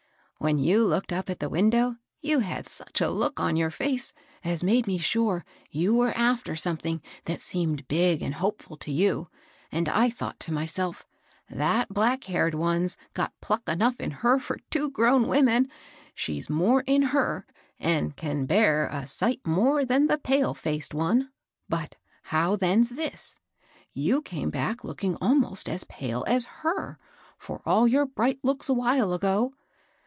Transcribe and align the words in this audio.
When 0.43 0.57
you 0.57 0.83
looked 0.85 1.13
up 1.13 1.29
at 1.29 1.37
the 1.39 1.49
window, 1.51 1.97
you 2.19 2.39
had 2.39 2.67
such 2.67 2.99
a 2.99 3.11
look 3.11 3.39
on 3.39 3.55
your 3.55 3.69
&ce 3.69 4.11
as 4.43 4.63
made 4.63 4.87
me 4.87 4.97
sure 4.97 5.45
you 5.69 5.93
were 5.93 6.17
aft; 6.17 6.49
er 6.49 6.55
some 6.55 6.77
thing 6.77 6.99
that 7.25 7.39
seemed 7.39 7.87
big 7.87 8.23
and 8.23 8.33
hopeftd 8.33 8.79
to 8.79 8.91
you; 8.91 9.27
and 9.71 9.87
I 9.87 10.09
thought 10.09 10.39
to 10.39 10.51
myself, 10.51 11.05
* 11.29 11.41
That 11.51 11.89
black 11.89 12.23
haired 12.23 12.55
one's 12.55 12.97
got 13.13 13.39
pluck 13.39 13.69
enough 13.69 13.99
in 13.99 14.09
her 14.09 14.39
for 14.39 14.57
two 14.71 14.85
well 14.85 14.89
grown 14.89 15.27
women; 15.27 15.69
she's 16.15 16.49
more 16.49 16.81
in 16.87 17.03
her, 17.03 17.45
and 17.77 18.15
can 18.15 18.47
bear 18.47 18.87
a 18.87 19.05
sight 19.05 19.45
more 19.45 19.85
than 19.85 20.07
the 20.07 20.17
pale 20.17 20.55
faced 20.55 20.95
one.' 20.95 21.29
But 21.69 21.97
how 22.23 22.55
then's 22.55 22.89
this? 22.89 23.37
You 23.93 24.23
came 24.23 24.49
back 24.49 24.83
looking 24.83 25.17
almost 25.17 25.69
pale 25.87 26.23
as 26.27 26.45
her, 26.45 26.97
for 27.37 27.61
all 27.63 27.87
your 27.87 28.07
bright 28.07 28.39
looks 28.43 28.67
a 28.69 28.73
while 28.73 29.13
ago. 29.13 29.53